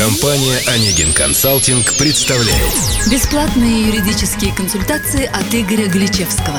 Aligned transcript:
Компания 0.00 0.58
«Онегин 0.66 1.12
Консалтинг» 1.12 1.94
представляет 1.98 2.56
Бесплатные 3.10 3.88
юридические 3.88 4.54
консультации 4.54 5.26
от 5.26 5.54
Игоря 5.54 5.88
Гличевского. 5.88 6.58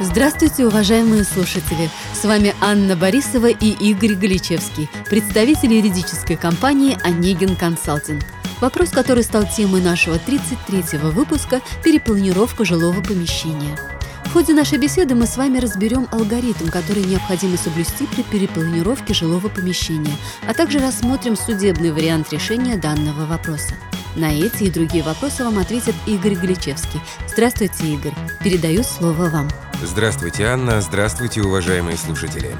Здравствуйте, 0.00 0.64
уважаемые 0.64 1.24
слушатели! 1.24 1.90
С 2.14 2.24
вами 2.24 2.54
Анна 2.62 2.96
Борисова 2.96 3.48
и 3.48 3.68
Игорь 3.90 4.14
Гличевский, 4.14 4.88
представители 5.10 5.74
юридической 5.74 6.38
компании 6.38 6.96
«Онегин 7.04 7.54
Консалтинг». 7.54 8.24
Вопрос, 8.60 8.90
который 8.90 9.22
стал 9.22 9.44
темой 9.46 9.80
нашего 9.80 10.16
33-го 10.16 11.10
выпуска– 11.10 11.60
перепланировка 11.84 12.64
жилого 12.64 13.00
помещения. 13.02 13.78
В 14.24 14.32
ходе 14.32 14.52
нашей 14.52 14.78
беседы 14.78 15.14
мы 15.14 15.26
с 15.26 15.36
вами 15.36 15.58
разберем 15.58 16.06
алгоритм, 16.10 16.68
который 16.68 17.02
необходимо 17.04 17.56
соблюсти 17.56 18.06
при 18.06 18.22
перепланировке 18.22 19.14
жилого 19.14 19.48
помещения, 19.48 20.14
а 20.46 20.52
также 20.52 20.80
рассмотрим 20.80 21.34
судебный 21.34 21.92
вариант 21.92 22.32
решения 22.32 22.76
данного 22.76 23.24
вопроса. 23.24 23.74
На 24.16 24.32
эти 24.32 24.64
и 24.64 24.70
другие 24.70 25.02
вопросы 25.02 25.44
вам 25.44 25.58
ответит 25.58 25.94
Игорь 26.06 26.34
Гличевский. 26.34 27.00
Здравствуйте, 27.28 27.86
Игорь. 27.86 28.14
Передаю 28.42 28.82
слово 28.82 29.30
вам. 29.30 29.48
Здравствуйте, 29.82 30.44
Анна. 30.44 30.80
Здравствуйте, 30.80 31.40
уважаемые 31.40 31.96
слушатели. 31.96 32.54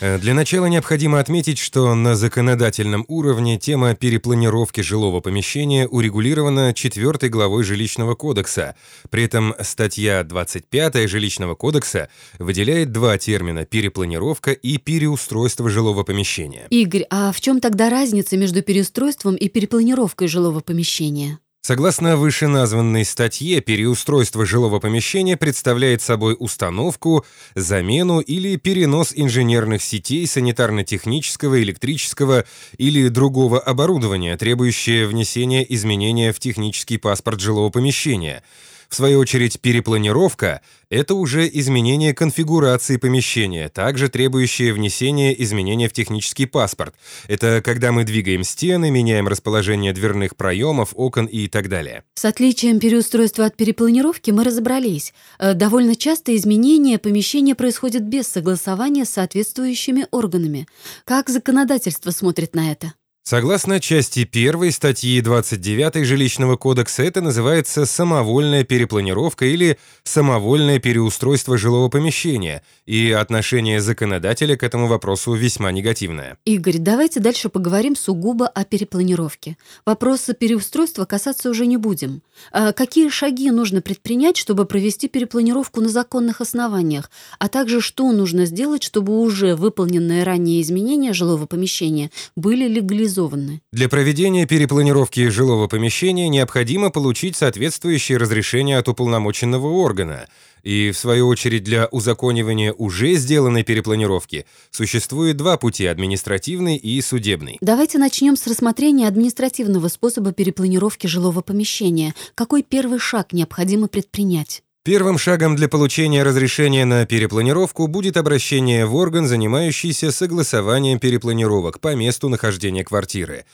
Э, 0.00 0.18
для 0.18 0.32
начала 0.32 0.66
необходимо 0.66 1.20
отметить, 1.20 1.58
что 1.58 1.94
на 1.94 2.16
законодательном 2.16 3.04
уровне 3.08 3.58
тема 3.58 3.94
перепланировки 3.94 4.80
жилого 4.80 5.20
помещения 5.20 5.86
урегулирована 5.86 6.72
4 6.72 7.28
главой 7.28 7.64
Жилищного 7.64 8.14
кодекса. 8.14 8.76
При 9.10 9.24
этом 9.24 9.54
статья 9.60 10.24
25 10.24 11.08
Жилищного 11.08 11.54
кодекса 11.54 12.08
выделяет 12.38 12.92
два 12.92 13.18
термина 13.18 13.66
«перепланировка» 13.66 14.52
и 14.52 14.78
«переустройство 14.78 15.68
жилого 15.68 16.02
помещения». 16.02 16.66
Игорь, 16.70 17.04
а 17.10 17.30
в 17.32 17.40
чем 17.40 17.60
тогда 17.60 17.90
разница 17.90 18.38
между 18.38 18.62
переустройством 18.62 19.36
и 19.36 19.48
перепланировкой 19.48 20.28
жилого 20.28 20.60
помещения? 20.60 21.38
Согласно 21.62 22.16
вышеназванной 22.16 23.04
статье, 23.04 23.60
переустройство 23.60 24.46
жилого 24.46 24.80
помещения 24.80 25.36
представляет 25.36 26.00
собой 26.00 26.34
установку, 26.38 27.26
замену 27.54 28.20
или 28.20 28.56
перенос 28.56 29.12
инженерных 29.14 29.82
сетей 29.82 30.26
санитарно-технического, 30.26 31.60
электрического 31.62 32.46
или 32.78 33.08
другого 33.08 33.60
оборудования, 33.60 34.38
требующее 34.38 35.06
внесения 35.06 35.62
изменения 35.74 36.32
в 36.32 36.38
технический 36.38 36.96
паспорт 36.96 37.40
жилого 37.40 37.68
помещения– 37.68 38.42
в 38.90 38.96
свою 38.96 39.20
очередь, 39.20 39.60
перепланировка— 39.60 40.62
это 40.90 41.14
уже 41.14 41.48
изменение 41.48 42.12
конфигурации 42.12 42.96
помещения, 42.96 43.68
также 43.68 44.08
требующее 44.08 44.72
внесения 44.72 45.32
изменения 45.44 45.88
в 45.88 45.92
технический 45.92 46.46
паспорт. 46.46 46.96
Это 47.28 47.62
когда 47.64 47.92
мы 47.92 48.02
двигаем 48.02 48.42
стены, 48.42 48.90
меняем 48.90 49.28
расположение 49.28 49.92
дверных 49.92 50.34
проемов, 50.34 50.90
окон 50.94 51.26
и 51.26 51.46
так 51.46 51.68
далее. 51.68 52.02
С 52.14 52.24
отличием 52.24 52.80
переустройства 52.80 53.46
от 53.46 53.56
перепланировки 53.56 54.32
мы 54.32 54.42
разобрались. 54.42 55.14
Э, 55.38 55.54
довольно 55.54 55.94
часто 55.94 56.34
изменения 56.34 56.98
помещения 56.98 57.54
происходят 57.54 58.02
без 58.02 58.26
согласования 58.26 59.04
с 59.04 59.10
соответствующими 59.10 60.08
органами. 60.10 60.66
Как 61.04 61.28
законодательство 61.28 62.10
смотрит 62.10 62.56
на 62.56 62.72
это? 62.72 62.92
Согласно 63.22 63.80
части 63.80 64.28
1 64.30 64.72
статьи 64.72 65.20
29 65.20 66.06
Жилищного 66.06 66.56
кодекса, 66.56 67.02
это 67.02 67.20
называется 67.20 67.84
самовольная 67.84 68.64
перепланировка 68.64 69.44
или 69.44 69.78
самовольное 70.04 70.78
переустройство 70.78 71.58
жилого 71.58 71.90
помещения, 71.90 72.62
и 72.86 73.12
отношение 73.12 73.82
законодателя 73.82 74.56
к 74.56 74.62
этому 74.62 74.86
вопросу 74.86 75.34
весьма 75.34 75.70
негативное. 75.70 76.38
Игорь, 76.46 76.78
давайте 76.78 77.20
дальше 77.20 77.50
поговорим 77.50 77.94
сугубо 77.94 78.48
о 78.48 78.64
перепланировке. 78.64 79.58
Вопроса 79.84 80.32
переустройства 80.32 81.04
касаться 81.04 81.50
уже 81.50 81.66
не 81.66 81.76
будем. 81.76 82.22
А 82.52 82.72
какие 82.72 83.10
шаги 83.10 83.50
нужно 83.50 83.82
предпринять, 83.82 84.38
чтобы 84.38 84.64
провести 84.64 85.08
перепланировку 85.08 85.82
на 85.82 85.90
законных 85.90 86.40
основаниях, 86.40 87.10
а 87.38 87.48
также 87.48 87.82
что 87.82 88.10
нужно 88.12 88.46
сделать, 88.46 88.82
чтобы 88.82 89.20
уже 89.20 89.56
выполненные 89.56 90.24
ранее 90.24 90.62
изменения 90.62 91.12
жилого 91.12 91.44
помещения 91.44 92.10
были 92.34 92.66
легализованы? 92.66 93.09
Реализованы. 93.10 93.62
Для 93.72 93.88
проведения 93.88 94.46
перепланировки 94.46 95.28
жилого 95.28 95.66
помещения 95.66 96.28
необходимо 96.28 96.90
получить 96.90 97.36
соответствующее 97.36 98.18
разрешение 98.18 98.78
от 98.78 98.88
уполномоченного 98.88 99.66
органа. 99.66 100.26
И, 100.62 100.90
в 100.90 100.98
свою 100.98 101.26
очередь, 101.28 101.64
для 101.64 101.86
узаконивания 101.86 102.72
уже 102.72 103.14
сделанной 103.14 103.62
перепланировки 103.62 104.44
существует 104.70 105.36
два 105.38 105.56
пути– 105.56 105.86
административный 105.86 106.76
и 106.76 107.00
судебный. 107.00 107.56
Давайте 107.62 107.98
начнем 107.98 108.36
с 108.36 108.46
рассмотрения 108.46 109.08
административного 109.08 109.88
способа 109.88 110.32
перепланировки 110.32 111.06
жилого 111.06 111.40
помещения. 111.40 112.14
Какой 112.34 112.62
первый 112.62 112.98
шаг 112.98 113.32
необходимо 113.32 113.88
предпринять? 113.88 114.62
Первым 114.82 115.18
шагом 115.18 115.56
для 115.56 115.68
получения 115.68 116.22
разрешения 116.22 116.86
на 116.86 117.04
перепланировку 117.04 117.86
будет 117.86 118.16
обращение 118.16 118.86
в 118.86 118.94
орган, 118.94 119.26
занимающийся 119.26 120.10
согласованием 120.10 120.98
перепланировок 120.98 121.80
по 121.80 121.94
месту 121.94 122.30
нахождения 122.30 122.82
квартиры. 122.82 123.44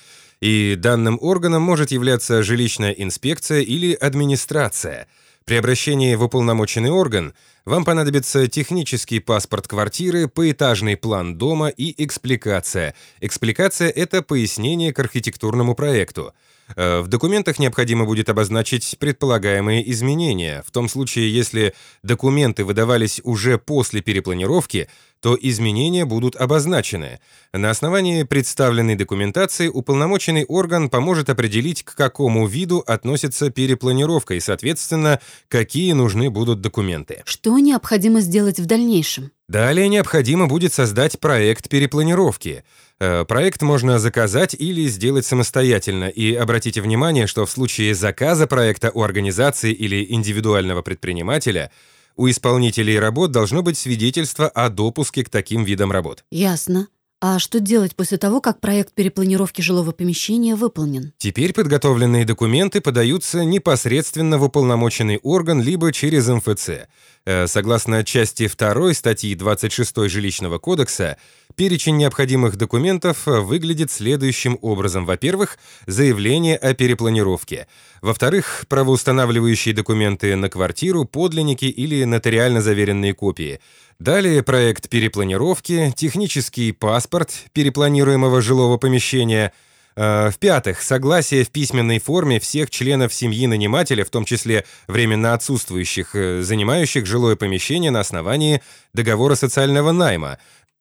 И 0.41 0.77
данным 0.79 1.19
органом 1.21 1.63
может 1.63 1.91
являться 1.91 2.45
жилищная 2.45 2.93
инспекция 2.93 3.63
или 3.63 3.93
администрация. 3.93 5.09
При 5.45 5.57
обращении 5.57 6.15
в 6.15 6.23
уполномоченный 6.23 6.91
орган 6.91 7.35
вам 7.65 7.85
понадобится 7.85 8.47
технический 8.47 9.19
паспорт 9.19 9.67
квартиры, 9.67 10.29
поэтажный 10.29 10.97
план 10.97 11.37
дома 11.37 11.71
и 11.71 12.05
экспликация. 12.05 12.95
Экспликация— 13.21 13.89
это 13.97 14.23
пояснение 14.23 14.93
к 14.93 14.99
архитектурному 15.01 15.75
проекту. 15.75 16.35
Э, 16.75 17.01
в 17.01 17.09
документах 17.09 17.59
необходимо 17.59 18.05
будет 18.05 18.29
обозначить 18.29 18.97
предполагаемые 18.99 19.89
изменения. 19.93 20.63
В 20.67 20.71
том 20.71 20.89
случае, 20.89 21.33
если 21.33 21.75
документы 22.03 22.65
выдавались 22.65 23.21
уже 23.23 23.59
после 23.59 24.01
перепланировки, 24.01 24.89
то 25.21 25.37
изменения 25.41 26.05
будут 26.05 26.37
обозначены. 26.37 27.21
На 27.53 27.71
основании 27.71 28.23
представленной 28.25 28.97
документации 28.97 29.69
уполномоченный 29.69 30.45
орган 30.45 30.91
поможет 30.91 31.31
определить, 31.31 31.83
к 31.83 31.95
какому 31.95 32.47
виду 32.47 32.83
относится 32.87 33.51
перепланировка 33.51 34.35
и, 34.35 34.41
соответственно, 34.41 35.21
какие 35.49 35.93
нужны 35.93 36.31
будут 36.31 36.61
документы. 36.61 37.23
Что 37.25 37.59
необходимо 37.59 38.21
сделать 38.21 38.61
в 38.61 38.67
дальнейшем? 38.67 39.31
Далее 39.49 39.89
необходимо 39.89 40.49
будет 40.49 40.73
создать 40.73 41.21
проект 41.21 41.69
перепланировки. 41.69 42.65
Э, 42.99 43.25
проект 43.25 43.63
можно 43.63 44.01
заказать 44.01 44.57
или 44.59 44.89
сделать 44.89 45.25
самостоятельно, 45.25 46.09
и 46.09 46.35
обратите 46.35 46.81
внимание, 46.81 47.29
что 47.29 47.47
в 47.47 47.51
случае 47.51 47.95
заказа 47.95 48.49
проекта 48.49 48.91
у 48.93 49.03
организации 49.03 49.73
или 49.73 50.05
индивидуального 50.13 50.83
предпринимателя 50.83 51.71
у 52.17 52.29
исполнителей 52.29 52.99
работ 52.99 53.31
должно 53.31 53.63
быть 53.63 53.79
свидетельство 53.79 54.49
о 54.49 54.69
допуске 54.69 55.23
к 55.23 55.29
таким 55.29 55.63
видам 55.63 55.93
работ. 55.93 56.25
Ясно. 56.31 56.89
А 57.21 57.39
что 57.39 57.61
делать 57.61 57.97
после 57.97 58.19
того, 58.19 58.43
как 58.43 58.61
проект 58.61 58.93
перепланировки 58.95 59.63
жилого 59.63 59.93
помещения 59.93 60.55
выполнен? 60.55 61.13
Теперь 61.17 61.55
подготовленные 61.55 62.27
документы 62.27 62.83
подаются 62.83 63.43
непосредственно 63.43 64.37
в 64.37 64.45
уполномоченный 64.45 65.19
орган 65.23 65.63
либо 65.63 65.93
через 65.93 66.29
МФЦ. 66.29 66.89
Э, 67.27 67.49
согласно 67.49 68.05
части 68.05 68.49
2 68.49 68.95
статьи 68.95 69.35
26 69.35 70.09
Жилищного 70.09 70.59
кодекса, 70.59 71.17
перечень 71.57 71.97
необходимых 71.97 72.55
документов 72.55 73.27
э, 73.27 73.41
выглядит 73.41 73.91
следующим 73.91 74.57
образом. 74.63 75.05
Во-первых, 75.05 75.59
заявление 75.89 76.57
о 76.57 76.73
перепланировке. 76.73 77.67
Во-вторых, 78.01 78.67
правоустанавливающие 78.69 79.75
документы 79.75 80.37
на 80.37 80.49
квартиру, 80.49 81.05
подлинники 81.05 81.65
или 81.65 82.05
нотариально 82.05 82.63
заверенные 82.63 83.13
копии. 83.13 83.59
Далее 83.99 84.45
проект 84.45 84.89
перепланировки, 84.89 85.93
технический 85.97 86.71
паспорт 86.71 87.33
перепланируемого 87.53 88.41
жилого 88.41 88.77
помещения– 88.77 89.53
в-пятых, 89.97 90.83
согласие 90.83 91.45
в 91.45 91.51
письменной 91.51 91.99
форме 91.99 92.39
всех 92.39 92.71
членов 92.71 93.15
семьи 93.15 93.47
нанимателя, 93.47 94.05
в 94.05 94.11
том 94.11 94.25
числе 94.25 94.65
временно 94.89 95.33
отсутствующих, 95.33 96.15
э, 96.15 96.43
занимающих 96.43 97.07
жилое 97.07 97.37
помещение 97.37 97.91
на 97.91 98.01
основании 98.01 98.63
договора 98.93 99.37
социального 99.37 99.93
найма. 99.93 100.39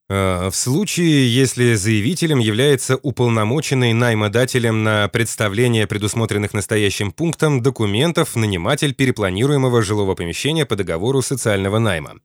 Э, 0.07 0.49
в 0.49 0.55
случае, 0.55 1.33
если 1.33 1.73
заявителем 1.73 2.39
является 2.39 2.97
уполномоченный 2.97 3.93
наймодателем 3.93 4.83
на 4.83 5.07
представление 5.07 5.87
предусмотренных 5.87 6.53
настоящим 6.53 7.11
пунктом 7.11 7.61
документов 7.61 8.35
наниматель 8.35 8.93
перепланируемого 8.93 9.81
жилого 9.81 10.13
помещения 10.13 10.65
по 10.65 10.75
договору 10.75 11.21
социального 11.21 11.79
найма. 11.79 12.19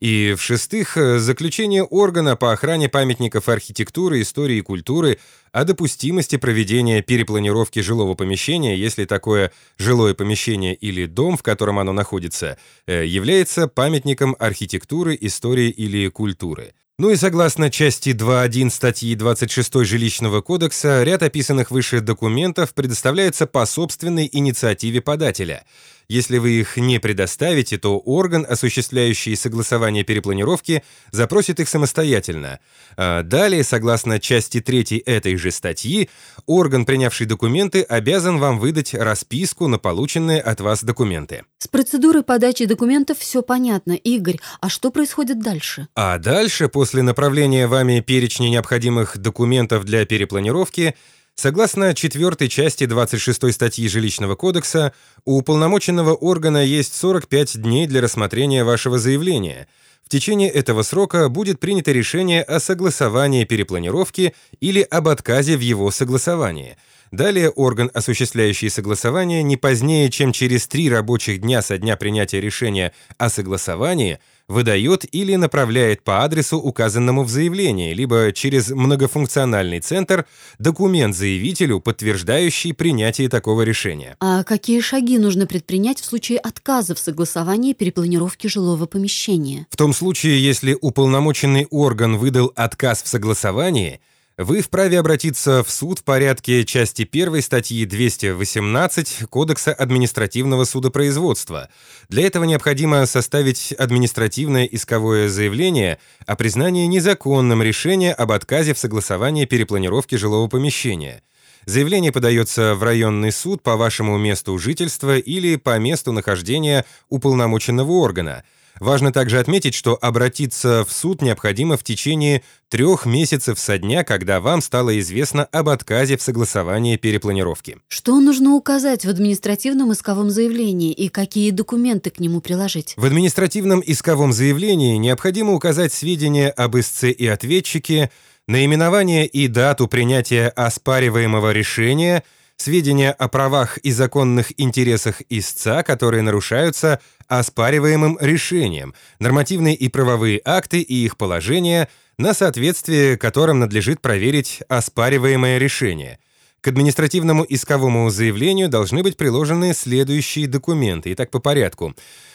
И, 0.00 0.34
в-шестых, 0.38 0.96
заключение 0.96 1.82
органа 1.82 2.36
по 2.36 2.52
охране 2.52 2.88
памятников 2.88 3.48
архитектуры, 3.48 4.20
истории 4.20 4.58
и 4.58 4.62
культуры 4.62 5.18
о 5.50 5.64
допустимости 5.64 6.36
проведения 6.36 7.02
перепланировки 7.02 7.80
жилого 7.80 8.14
помещения, 8.14 8.76
если 8.76 9.06
такое 9.06 9.50
жилое 9.76 10.14
помещение 10.14 10.74
или 10.74 11.06
дом, 11.06 11.36
в 11.36 11.42
котором 11.42 11.80
оно 11.80 11.92
находится, 11.92 12.58
э, 12.86 13.06
является 13.06 13.66
памятником 13.66 14.36
архитектуры, 14.38 15.18
истории 15.20 15.70
или 15.70 16.08
культуры. 16.08 16.74
Ну 17.00 17.10
и 17.10 17.16
согласно 17.16 17.70
части 17.70 18.10
2.1 18.10 18.70
статьи 18.70 19.14
26 19.14 19.84
Жилищного 19.84 20.42
кодекса, 20.42 21.02
ряд 21.04 21.22
описанных 21.22 21.70
выше 21.70 22.00
документов 22.00 22.74
предоставляется 22.74 23.46
по 23.46 23.66
собственной 23.66 24.28
инициативе 24.30 25.00
подателя– 25.00 25.64
если 26.08 26.38
вы 26.38 26.52
их 26.52 26.76
не 26.76 26.98
предоставите, 26.98 27.78
то 27.78 27.98
орган, 27.98 28.46
осуществляющий 28.48 29.36
согласование 29.36 30.04
перепланировки, 30.04 30.82
запросит 31.10 31.60
их 31.60 31.68
самостоятельно. 31.68 32.60
А 32.96 33.22
далее, 33.22 33.62
согласно 33.62 34.18
части 34.18 34.60
3 34.60 35.02
этой 35.04 35.36
же 35.36 35.50
статьи, 35.50 36.08
орган, 36.46 36.86
принявший 36.86 37.26
документы, 37.26 37.82
обязан 37.82 38.38
вам 38.38 38.58
выдать 38.58 38.94
расписку 38.94 39.68
на 39.68 39.78
полученные 39.78 40.40
от 40.40 40.60
вас 40.60 40.82
документы. 40.82 41.44
С 41.58 41.68
процедурой 41.68 42.22
подачи 42.22 42.64
документов 42.64 43.18
все 43.18 43.42
понятно, 43.42 43.92
Игорь. 43.92 44.38
А 44.60 44.68
что 44.68 44.90
происходит 44.90 45.40
дальше? 45.40 45.88
А 45.94 46.18
дальше, 46.18 46.68
после 46.68 47.02
направления 47.02 47.66
вами 47.66 48.00
перечня 48.00 48.48
необходимых 48.48 49.18
документов 49.18 49.84
для 49.84 50.06
перепланировки, 50.06 50.94
Согласно 51.40 51.94
четвертой 51.94 52.48
части 52.48 52.84
26 52.84 53.52
статьи 53.52 53.86
Жилищного 53.86 54.34
кодекса, 54.34 54.92
у 55.24 55.38
уполномоченного 55.38 56.12
органа 56.12 56.64
есть 56.64 56.94
45 56.94 57.62
дней 57.62 57.86
для 57.86 58.00
рассмотрения 58.00 58.64
вашего 58.64 58.98
заявления. 58.98 59.68
В 60.04 60.08
течение 60.08 60.50
этого 60.50 60.82
срока 60.82 61.28
будет 61.28 61.60
принято 61.60 61.92
решение 61.92 62.42
о 62.42 62.58
согласовании 62.58 63.44
перепланировки 63.44 64.34
или 64.58 64.80
об 64.80 65.06
отказе 65.06 65.56
в 65.56 65.60
его 65.60 65.92
согласовании. 65.92 66.76
Далее 67.12 67.50
орган, 67.50 67.88
осуществляющий 67.94 68.68
согласование, 68.68 69.44
не 69.44 69.56
позднее, 69.56 70.10
чем 70.10 70.32
через 70.32 70.66
три 70.66 70.90
рабочих 70.90 71.40
дня 71.40 71.62
со 71.62 71.78
дня 71.78 71.96
принятия 71.96 72.40
решения 72.40 72.92
о 73.16 73.30
согласовании– 73.30 74.18
выдает 74.48 75.04
или 75.14 75.36
направляет 75.36 76.02
по 76.02 76.24
адресу, 76.24 76.58
указанному 76.58 77.22
в 77.22 77.28
заявлении, 77.28 77.92
либо 77.92 78.32
через 78.32 78.70
многофункциональный 78.70 79.80
центр 79.80 80.26
документ 80.58 81.14
заявителю, 81.14 81.80
подтверждающий 81.80 82.72
принятие 82.72 83.28
такого 83.28 83.62
решения. 83.62 84.16
А 84.20 84.42
какие 84.44 84.80
шаги 84.80 85.18
нужно 85.18 85.46
предпринять 85.46 86.00
в 86.00 86.04
случае 86.04 86.38
отказа 86.38 86.94
в 86.94 86.98
согласовании 86.98 87.74
перепланировки 87.74 88.46
жилого 88.46 88.86
помещения? 88.86 89.66
В 89.70 89.76
том 89.76 89.92
случае, 89.92 90.42
если 90.42 90.76
уполномоченный 90.80 91.66
орган 91.70 92.16
выдал 92.16 92.52
отказ 92.56 93.02
в 93.02 93.08
согласовании, 93.08 94.00
вы 94.38 94.60
вправе 94.60 95.00
обратиться 95.00 95.64
в 95.64 95.70
суд 95.70 95.98
в 95.98 96.04
порядке 96.04 96.64
части 96.64 97.06
1 97.10 97.42
статьи 97.42 97.84
218 97.84 99.28
Кодекса 99.28 99.72
административного 99.72 100.62
судопроизводства. 100.62 101.68
Для 102.08 102.24
этого 102.24 102.44
необходимо 102.44 103.04
составить 103.06 103.72
административное 103.72 104.64
исковое 104.64 105.28
заявление 105.28 105.98
о 106.24 106.36
признании 106.36 106.86
незаконным 106.86 107.64
решения 107.64 108.12
об 108.12 108.30
отказе 108.30 108.74
в 108.74 108.78
согласовании 108.78 109.44
перепланировки 109.44 110.14
жилого 110.14 110.46
помещения. 110.46 111.24
Заявление 111.66 112.12
подается 112.12 112.76
в 112.76 112.82
районный 112.84 113.32
суд 113.32 113.64
по 113.64 113.76
вашему 113.76 114.18
месту 114.18 114.56
жительства 114.56 115.18
или 115.18 115.56
по 115.56 115.76
месту 115.80 116.12
нахождения 116.12 116.84
уполномоченного 117.08 117.90
органа– 117.90 118.44
Важно 118.80 119.12
также 119.12 119.38
отметить, 119.38 119.74
что 119.74 119.98
обратиться 120.00 120.84
в 120.84 120.92
суд 120.92 121.22
необходимо 121.22 121.76
в 121.76 121.84
течение 121.84 122.42
трех 122.68 123.06
месяцев 123.06 123.58
со 123.58 123.78
дня, 123.78 124.04
когда 124.04 124.40
вам 124.40 124.60
стало 124.60 124.98
известно 125.00 125.44
об 125.44 125.68
отказе 125.68 126.16
в 126.16 126.22
согласовании 126.22 126.96
перепланировки. 126.96 127.78
Что 127.88 128.20
нужно 128.20 128.54
указать 128.54 129.04
в 129.04 129.08
административном 129.08 129.92
исковом 129.92 130.30
заявлении 130.30 130.92
и 130.92 131.08
какие 131.08 131.50
документы 131.50 132.10
к 132.10 132.20
нему 132.20 132.40
приложить? 132.40 132.94
В 132.96 133.04
административном 133.04 133.82
исковом 133.84 134.32
заявлении 134.32 134.96
необходимо 134.96 135.54
указать 135.54 135.92
сведения 135.92 136.50
об 136.50 136.76
истце 136.76 137.10
и 137.10 137.26
ответчике, 137.26 138.10
наименование 138.46 139.26
и 139.26 139.48
дату 139.48 139.88
принятия 139.88 140.48
оспариваемого 140.48 141.52
решения– 141.52 142.22
сведения 142.58 143.12
о 143.12 143.28
правах 143.28 143.78
и 143.78 143.90
законных 143.92 144.52
интересах 144.60 145.22
истца, 145.30 145.82
которые 145.82 146.22
нарушаются 146.22 147.00
оспариваемым 147.28 148.18
решением, 148.20 148.94
нормативные 149.20 149.74
и 149.74 149.88
правовые 149.88 150.40
акты 150.44 150.80
и 150.80 151.04
их 151.04 151.16
положения, 151.16 151.88
на 152.18 152.34
соответствие 152.34 153.16
которым 153.16 153.60
надлежит 153.60 154.00
проверить 154.00 154.60
оспариваемое 154.68 155.58
решение. 155.58 156.18
К 156.60 156.68
административному 156.68 157.46
исковому 157.48 158.10
заявлению 158.10 158.68
должны 158.68 159.04
быть 159.04 159.16
приложены 159.16 159.72
следующие 159.74 160.48
документы. 160.48 161.12
Итак, 161.12 161.30
по 161.30 161.38
порядку. 161.38 161.94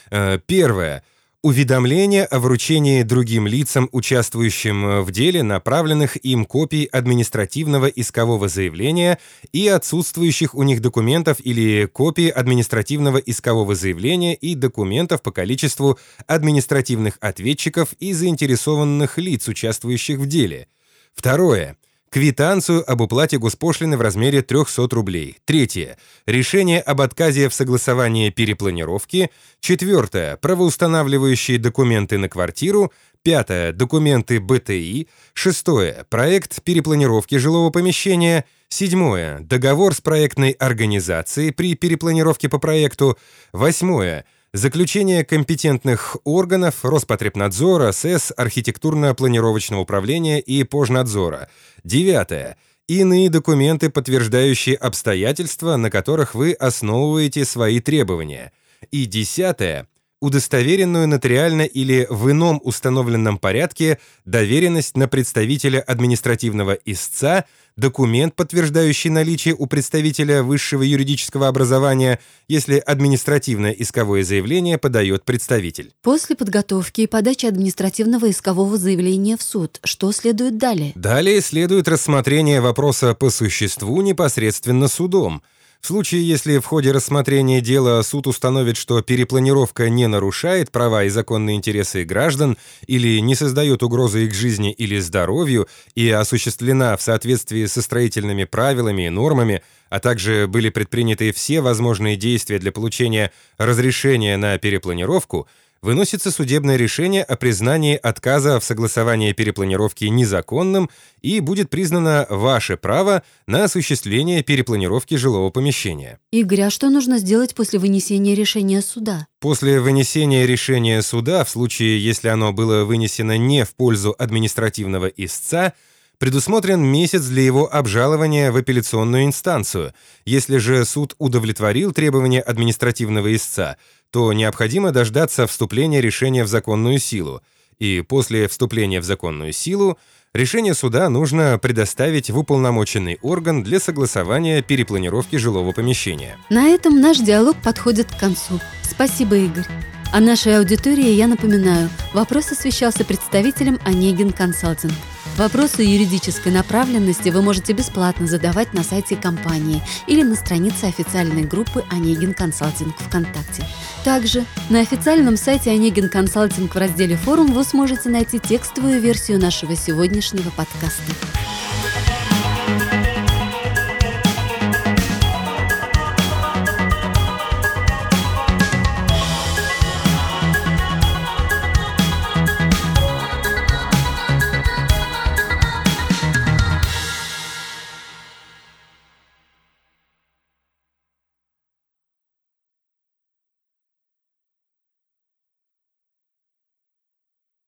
Э, 0.09 0.39
первое 0.45 1.03
уведомление 1.43 2.23
о 2.23 2.39
вручении 2.39 3.03
другим 3.03 3.47
лицам, 3.47 3.89
участвующим 3.91 4.85
э, 4.85 5.01
в 5.01 5.11
деле, 5.11 5.43
направленных 5.43 6.15
им 6.25 6.45
копий 6.45 6.85
административного 6.85 7.87
искового 7.87 8.47
заявления 8.47 9.19
и 9.51 9.67
отсутствующих 9.67 10.55
у 10.55 10.63
них 10.63 10.81
документов 10.81 11.37
или 11.43 11.85
копии 11.85 12.29
административного 12.29 13.17
искового 13.17 13.75
заявления 13.75 14.35
и 14.35 14.55
документов 14.55 15.21
по 15.21 15.31
количеству 15.31 15.99
административных 16.27 17.17
ответчиков 17.19 17.93
и 17.99 18.13
заинтересованных 18.13 19.17
лиц, 19.17 19.45
участвующих 19.49 20.19
в 20.19 20.25
деле. 20.25 20.69
Второе 21.13 21.77
квитанцию 22.13 22.89
об 22.89 23.01
уплате 23.01 23.39
госпошлины 23.39 23.97
в 23.97 24.01
размере 24.01 24.43
300 24.43 24.87
рублей. 24.91 25.37
Третье. 25.45 25.97
Решение 26.27 26.79
об 26.79 27.01
отказе 27.01 27.49
в 27.49 27.55
согласовании 27.55 28.29
перепланировки. 28.29 29.31
Четвертое. 29.59 30.37
Правоустанавливающие 30.37 31.57
документы 31.57 32.19
на 32.19 32.29
квартиру. 32.29 32.93
Пятое. 33.23 33.73
Документы 33.73 34.39
БТИ. 34.39 35.07
Шестое. 35.33 36.05
Проект 36.07 36.61
перепланировки 36.61 37.35
жилого 37.39 37.71
помещения. 37.71 38.45
Седьмое. 38.69 39.39
Договор 39.39 39.95
с 39.95 40.01
проектной 40.01 40.51
организацией 40.51 41.49
при 41.49 41.73
перепланировке 41.73 42.47
по 42.47 42.59
проекту. 42.59 43.17
Восьмое. 43.53 44.25
Заключение 44.55 45.25
компетентных 45.25 46.15
органов 46.25 46.85
Роспотребнадзора, 46.85 47.91
СЭС, 47.91 48.31
архитектурно-планировочного 48.37 49.79
управления 49.79 50.39
и 50.39 50.63
Пожнадзора. 50.63 51.49
Девятое. 51.83 52.57
Иные 52.87 53.31
документы, 53.31 53.89
подтверждающие 53.89 54.75
обстоятельства, 54.75 55.75
на 55.77 55.89
которых 55.89 56.35
вы 56.35 56.53
основываете 56.53 57.45
свои 57.45 57.79
требования. 57.79 58.51
И 58.91 59.07
десятое 59.07 59.87
удостоверенную 60.23 61.05
нотариально 61.05 61.63
или 61.63 62.07
в 62.09 62.31
ином 62.31 62.61
установленном 62.63 63.37
порядке 63.37 63.99
доверенность 64.23 64.95
на 64.95 65.09
представителя 65.09 65.81
административного 65.81 66.77
истца, 66.85 67.43
документ, 67.75 68.33
подтверждающий 68.33 69.09
наличие 69.09 69.53
у 69.53 69.65
представителя 69.65 70.41
высшего 70.41 70.81
юридического 70.81 71.49
образования, 71.49 72.21
если 72.47 72.77
административное 72.77 73.71
исковое 73.71 74.23
заявление 74.23 74.77
подает 74.77 75.25
представитель. 75.25 75.91
После 76.01 76.37
подготовки 76.37 77.01
и 77.01 77.07
подачи 77.07 77.45
административного 77.45 78.29
искового 78.29 78.77
заявления 78.77 79.35
в 79.35 79.41
суд, 79.43 79.81
что 79.83 80.13
следует 80.13 80.57
далее? 80.57 80.93
Далее 80.95 81.41
следует 81.41 81.89
рассмотрение 81.89 82.61
вопроса 82.61 83.13
по 83.13 83.29
существу 83.29 84.01
непосредственно 84.01 84.87
судом– 84.87 85.43
в 85.83 85.87
случае, 85.87 86.25
если 86.25 86.59
в 86.59 86.65
ходе 86.65 86.93
рассмотрения 86.93 87.59
дела 87.59 88.01
суд 88.03 88.25
установит, 88.27 88.77
что 88.77 89.01
перепланировка 89.01 89.89
не 89.89 90.07
нарушает 90.07 90.71
права 90.71 91.03
и 91.03 91.09
законные 91.09 91.57
интересы 91.57 92.05
граждан 92.05 92.57
или 92.87 93.19
не 93.19 93.35
создает 93.35 93.83
угрозы 93.83 94.23
их 94.23 94.33
жизни 94.33 94.71
или 94.71 94.97
здоровью 94.99 95.67
и 95.93 96.09
осуществлена 96.09 96.95
в 96.95 97.01
соответствии 97.01 97.65
со 97.65 97.81
строительными 97.81 98.45
правилами 98.45 99.07
и 99.07 99.09
нормами, 99.09 99.61
а 99.89 99.99
также 99.99 100.47
были 100.47 100.69
предприняты 100.69 101.33
все 101.33 101.59
возможные 101.59 102.15
действия 102.15 102.59
для 102.59 102.71
получения 102.71 103.33
разрешения 103.57 104.37
на 104.37 104.57
перепланировку– 104.57 105.49
выносится 105.83 106.31
судебное 106.31 106.77
решение 106.77 107.23
о 107.23 107.35
признании 107.35 107.95
отказа 107.95 108.59
в 108.59 108.63
согласовании 108.63 109.33
перепланировки 109.33 110.05
незаконным 110.05 110.89
и 111.21 111.41
будет 111.41 111.69
признано 111.69 112.25
ваше 112.29 112.77
право 112.77 113.21
на 113.45 113.65
осуществление 113.65 114.41
перепланировки 114.41 115.15
жилого 115.15 115.51
помещения. 115.51 116.19
Игорь, 116.31 116.61
а 116.61 116.69
что 116.71 116.89
нужно 116.89 117.19
сделать 117.19 117.53
после 117.53 117.77
вынесения 117.77 118.33
решения 118.33 118.81
суда? 118.81 119.27
После 119.39 119.81
вынесения 119.81 120.47
решения 120.47 121.01
суда, 121.01 121.43
в 121.43 121.49
случае, 121.49 122.03
если 122.03 122.29
оно 122.29 122.53
было 122.53 122.85
вынесено 122.85 123.37
не 123.37 123.65
в 123.65 123.75
пользу 123.75 124.15
административного 124.17 125.07
истца, 125.07 125.73
предусмотрен 126.17 126.81
месяц 126.81 127.25
для 127.25 127.43
его 127.43 127.73
обжалования 127.73 128.53
в 128.53 128.55
апелляционную 128.55 129.25
инстанцию. 129.25 129.93
Если 130.23 130.55
же 130.55 130.85
суд 130.85 131.15
удовлетворил 131.17 131.91
требования 131.91 132.39
административного 132.39 133.35
истца, 133.35 133.75
то 134.13 134.31
необходимо 134.31 134.91
дождаться 134.91 135.47
вступления 135.47 135.99
решения 135.99 136.43
в 136.43 136.47
законную 136.47 136.99
силу. 136.99 137.41
и 137.79 138.01
после 138.07 138.47
вступления 138.47 139.01
в 139.01 139.03
законную 139.03 139.51
силу 139.51 139.97
решение 140.33 140.75
суда 140.75 141.09
нужно 141.09 141.57
предоставить 141.57 142.29
в 142.29 142.37
уполномоченный 142.37 143.17
орган 143.23 143.63
для 143.63 143.79
согласования 143.79 144.61
перепланировки 144.61 145.37
жилого 145.37 145.71
помещения. 145.71 146.37
На 146.49 146.67
этом 146.67 147.01
наш 147.01 147.17
диалог 147.17 147.57
подходит 147.63 148.07
к 148.11 148.19
концу. 148.19 148.59
Спасибо, 148.83 149.35
Игорь. 149.35 149.65
О 150.13 150.19
нашей 150.19 150.59
аудитории 150.59 151.09
я 151.09 151.25
напоминаю. 151.27 151.89
Вопрос 152.13 152.51
освещался 152.51 153.03
представителем 153.03 153.79
Онегин 153.83 154.31
Консалтинг. 154.31 154.93
Вопросы 155.37 155.81
юридической 155.81 156.51
направленности 156.51 157.29
вы 157.29 157.41
можете 157.41 157.73
бесплатно 157.73 158.27
задавать 158.27 158.73
на 158.75 158.83
сайте 158.83 159.15
компании 159.15 159.81
или 160.05 160.21
на 160.21 160.35
странице 160.35 160.85
официальной 160.85 161.41
группы 161.41 161.83
«Онегин 161.89 162.35
Консалтинг» 162.35 162.95
ВКонтакте. 162.99 163.65
Также 164.03 164.45
на 164.69 164.81
официальном 164.81 165.35
сайте 165.35 165.71
«Онегин 165.71 166.07
Консалтинг» 166.07 166.75
в 166.75 166.77
разделе 166.77 167.17
«Форум» 167.17 167.51
вы 167.51 167.63
сможете 167.63 168.09
найти 168.09 168.37
текстовую 168.37 169.01
версию 169.01 169.39
нашего 169.39 169.75
сегодняшнего 169.75 170.51
подкаста. 170.51 171.01